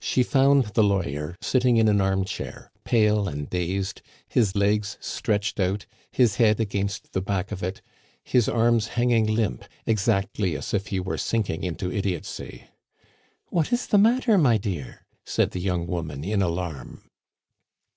She 0.00 0.24
found 0.24 0.64
the 0.74 0.82
lawyer 0.82 1.36
sitting 1.40 1.76
in 1.76 1.86
an 1.86 2.00
armchair, 2.00 2.72
pale 2.82 3.28
and 3.28 3.48
dazed, 3.48 4.02
his 4.26 4.56
legs 4.56 4.96
stretched 5.00 5.60
out, 5.60 5.86
his 6.10 6.34
head 6.42 6.58
against 6.58 7.12
the 7.12 7.20
back 7.20 7.52
of 7.52 7.62
it, 7.62 7.82
his 8.24 8.46
hands 8.46 8.88
hanging 8.88 9.26
limp, 9.28 9.64
exactly 9.86 10.56
as 10.56 10.74
if 10.74 10.88
he 10.88 10.98
were 10.98 11.18
sinking 11.18 11.62
into 11.62 11.88
idiotcy. 11.92 12.64
"What 13.50 13.72
is 13.72 13.86
the 13.86 13.96
matter, 13.98 14.36
my 14.36 14.58
dear?" 14.58 15.06
said 15.24 15.52
the 15.52 15.60
young 15.60 15.86
woman 15.86 16.24
in 16.24 16.42
alarm. 16.42 17.04